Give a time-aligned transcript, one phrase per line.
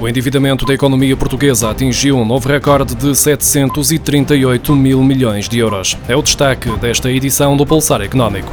[0.00, 5.94] O endividamento da economia portuguesa atingiu um novo recorde de 738 mil milhões de euros.
[6.08, 8.50] É o destaque desta edição do Pulsar Económico.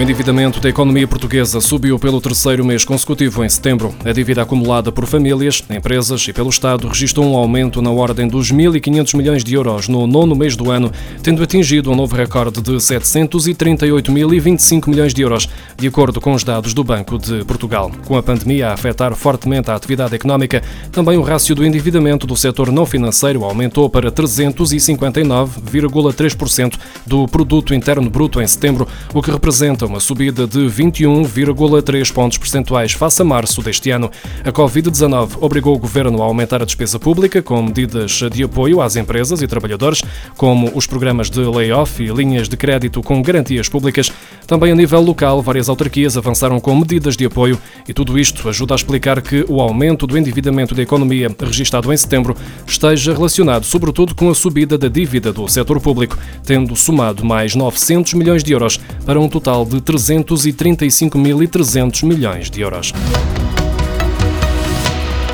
[0.00, 3.94] O endividamento da economia portuguesa subiu pelo terceiro mês consecutivo em setembro.
[4.02, 8.50] A dívida acumulada por famílias, empresas e pelo Estado registrou um aumento na ordem dos
[8.50, 10.90] 1.500 milhões de euros no nono mês do ano,
[11.22, 15.46] tendo atingido um novo recorde de 738.025 milhões de euros,
[15.76, 17.92] de acordo com os dados do Banco de Portugal.
[18.06, 22.38] Com a pandemia a afetar fortemente a atividade económica, também o rácio do endividamento do
[22.38, 29.89] setor não financeiro aumentou para 359,3% do produto interno bruto em setembro, o que representa
[29.90, 34.08] uma subida de 21,3 pontos percentuais face a março deste ano.
[34.44, 38.94] A Covid-19 obrigou o governo a aumentar a despesa pública com medidas de apoio às
[38.94, 40.00] empresas e trabalhadores,
[40.36, 44.12] como os programas de layoff e linhas de crédito com garantias públicas.
[44.46, 48.74] Também a nível local, várias autarquias avançaram com medidas de apoio e tudo isto ajuda
[48.74, 52.36] a explicar que o aumento do endividamento da economia registado em setembro
[52.70, 58.12] esteja relacionado sobretudo com a subida da dívida do setor público, tendo somado mais 900
[58.14, 62.92] milhões de euros para um total de 335.300 milhões de euros.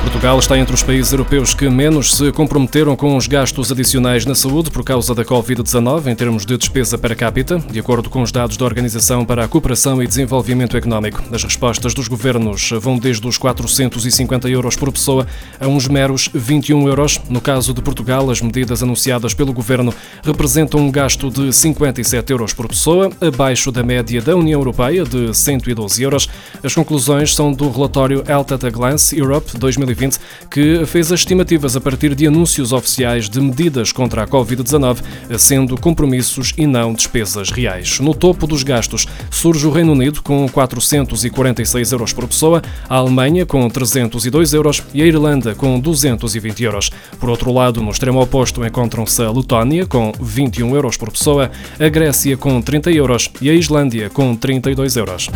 [0.07, 4.33] Portugal está entre os países europeus que menos se comprometeram com os gastos adicionais na
[4.33, 8.31] saúde por causa da Covid-19 em termos de despesa per capita, de acordo com os
[8.31, 11.21] dados da Organização para a Cooperação e Desenvolvimento Económico.
[11.29, 15.27] As respostas dos governos vão desde os 450 euros por pessoa
[15.59, 17.19] a uns meros 21 euros.
[17.29, 22.53] No caso de Portugal, as medidas anunciadas pelo governo representam um gasto de 57 euros
[22.53, 26.29] por pessoa, abaixo da média da União Europeia de 112 euros.
[26.63, 31.19] As conclusões são do relatório Health at a Glance Europe 2020 2020, que fez as
[31.19, 34.99] estimativas a partir de anúncios oficiais de medidas contra a Covid-19,
[35.37, 37.99] sendo compromissos e não despesas reais.
[37.99, 43.45] No topo dos gastos surge o Reino Unido com 446 euros por pessoa, a Alemanha
[43.45, 46.91] com 302 euros e a Irlanda com 220 euros.
[47.19, 51.89] Por outro lado, no extremo oposto encontram-se a Letónia com 21 euros por pessoa, a
[51.89, 55.29] Grécia com 30 euros e a Islândia com 32 euros.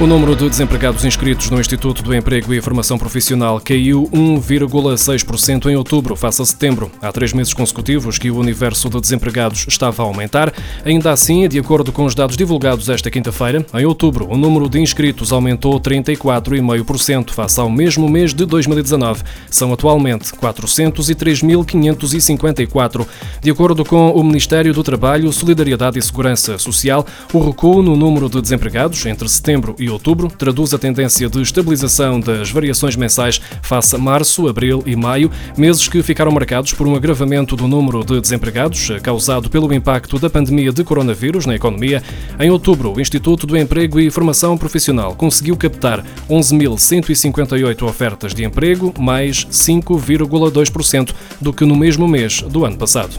[0.00, 5.74] O número de desempregados inscritos no Instituto do Emprego e Formação Profissional caiu 1,6% em
[5.74, 6.88] outubro, face a setembro.
[7.02, 10.54] Há três meses consecutivos que o universo de desempregados estava a aumentar.
[10.84, 14.78] Ainda assim, de acordo com os dados divulgados esta quinta-feira, em outubro, o número de
[14.78, 19.24] inscritos aumentou 34,5% face ao mesmo mês de 2019.
[19.50, 23.04] São atualmente 403.554.
[23.42, 28.28] De acordo com o Ministério do Trabalho, Solidariedade e Segurança Social, o recuo no número
[28.28, 33.94] de desempregados entre setembro e outubro traduz a tendência de estabilização das variações mensais face
[33.94, 38.20] a março, abril e maio, meses que ficaram marcados por um agravamento do número de
[38.20, 42.02] desempregados causado pelo impacto da pandemia de coronavírus na economia.
[42.38, 48.92] Em outubro, o Instituto do Emprego e Formação Profissional conseguiu captar 11.158 ofertas de emprego,
[48.98, 53.18] mais 5,2% do que no mesmo mês do ano passado.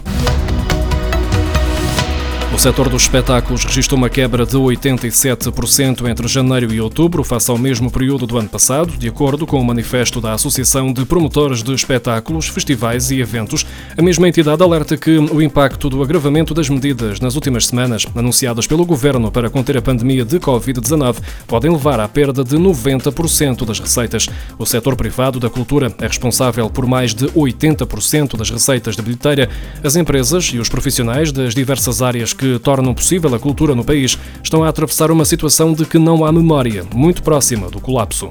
[2.60, 7.58] O setor dos espetáculos registrou uma quebra de 87% entre janeiro e outubro, face ao
[7.58, 11.74] mesmo período do ano passado, de acordo com o manifesto da Associação de Promotores de
[11.74, 13.66] Espetáculos, Festivais e Eventos.
[13.98, 18.68] A mesma entidade alerta que o impacto do agravamento das medidas nas últimas semanas, anunciadas
[18.68, 21.16] pelo governo para conter a pandemia de Covid-19,
[21.48, 24.28] podem levar à perda de 90% das receitas.
[24.58, 29.50] O setor privado da cultura é responsável por mais de 80% das receitas de bilheteira.
[29.82, 34.64] As empresas e os profissionais das diversas áreas tornam possível a cultura no país estão
[34.64, 38.30] a atravessar uma situação de que não há memória, muito próxima do colapso.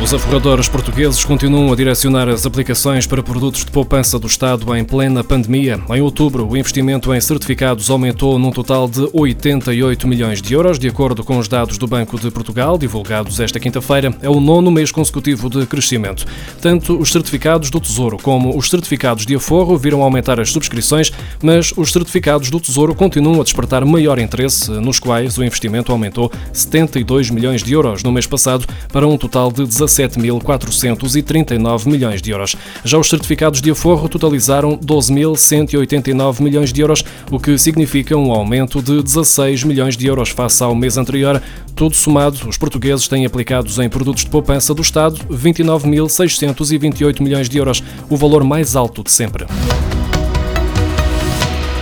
[0.00, 4.84] Os aforradores portugueses continuam a direcionar as aplicações para produtos de poupança do Estado em
[4.84, 5.80] plena pandemia.
[5.90, 10.86] Em outubro, o investimento em certificados aumentou num total de 88 milhões de euros, de
[10.86, 14.14] acordo com os dados do Banco de Portugal, divulgados esta quinta-feira.
[14.22, 16.24] É o nono mês consecutivo de crescimento.
[16.62, 21.12] Tanto os certificados do Tesouro como os certificados de aforro viram aumentar as subscrições,
[21.42, 26.30] mas os certificados do Tesouro continuam a despertar maior interesse, nos quais o investimento aumentou
[26.52, 32.30] 72 milhões de euros no mês passado para um total de 17 17.439 milhões de
[32.30, 32.54] euros.
[32.84, 38.82] Já os certificados de aforro totalizaram 12.189 milhões de euros, o que significa um aumento
[38.82, 41.42] de 16 milhões de euros face ao mês anterior.
[41.74, 47.58] Tudo somado, os portugueses têm aplicados em produtos de poupança do Estado 29.628 milhões de
[47.58, 49.46] euros, o valor mais alto de sempre.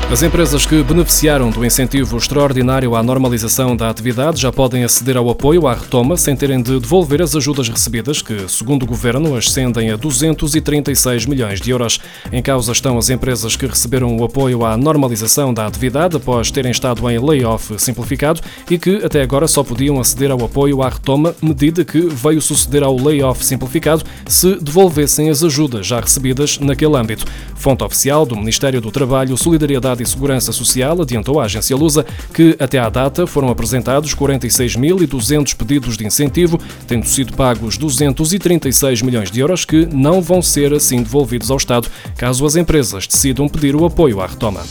[0.08, 5.29] As empresas que beneficiaram do incentivo extraordinário à normalização da atividade já podem aceder ao
[5.29, 9.91] apoio à retoma sem terem de devolver as ajudas recebidas, que, segundo o governo, ascendem
[9.91, 11.99] a 236 milhões de euros.
[12.32, 16.70] Em causa estão as empresas que receberam o apoio à normalização da atividade após terem
[16.70, 21.35] estado em layoff simplificado e que até agora só podiam aceder ao apoio à retoma,
[21.43, 27.26] medida que veio suceder ao layoff simplificado se devolvessem as ajudas já recebidas naquele âmbito.
[27.56, 32.04] Fonte oficial do Ministério do Trabalho, Solidariedade Igualdade e Segurança Social adiantou à agência Lusa
[32.32, 39.31] que, até à data, foram apresentados 46.200 pedidos de incentivo, tendo sido pagos 236 milhões
[39.31, 43.75] de euros que não vão ser assim devolvidos ao Estado, caso as empresas decidam pedir
[43.75, 44.62] o apoio à retoma.